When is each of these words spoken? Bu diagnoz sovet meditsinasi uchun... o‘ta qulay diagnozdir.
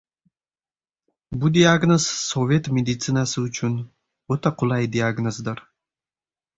Bu 1.43 1.51
diagnoz 1.57 2.07
sovet 2.23 2.71
meditsinasi 2.79 3.39
uchun... 3.45 3.79
o‘ta 4.39 4.57
qulay 4.61 4.93
diagnozdir. 4.99 5.67